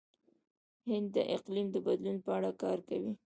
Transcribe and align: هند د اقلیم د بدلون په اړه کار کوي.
هند 0.87 1.07
د 1.15 1.17
اقلیم 1.35 1.67
د 1.71 1.75
بدلون 1.85 2.17
په 2.25 2.29
اړه 2.37 2.51
کار 2.61 2.77
کوي. 2.89 3.13